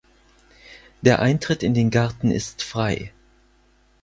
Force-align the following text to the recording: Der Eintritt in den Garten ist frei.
Der 1.03 1.19
Eintritt 1.21 1.61
in 1.61 1.75
den 1.75 1.91
Garten 1.91 2.31
ist 2.31 2.63
frei. 2.63 3.11